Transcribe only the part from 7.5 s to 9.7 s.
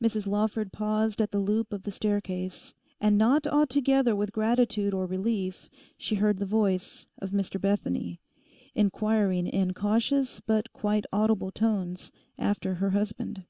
Bethany, inquiring